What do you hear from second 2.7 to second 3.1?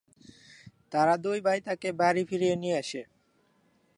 আসে।